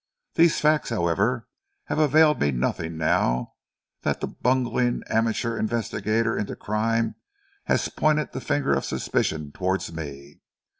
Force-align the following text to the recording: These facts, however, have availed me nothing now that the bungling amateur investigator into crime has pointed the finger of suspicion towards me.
These 0.33 0.59
facts, 0.59 0.89
however, 0.89 1.47
have 1.83 1.99
availed 1.99 2.41
me 2.41 2.49
nothing 2.49 2.97
now 2.97 3.53
that 4.01 4.19
the 4.19 4.25
bungling 4.25 5.03
amateur 5.11 5.55
investigator 5.59 6.35
into 6.35 6.55
crime 6.55 7.17
has 7.65 7.87
pointed 7.87 8.31
the 8.31 8.41
finger 8.41 8.73
of 8.73 8.83
suspicion 8.83 9.51
towards 9.51 9.93
me. 9.93 10.41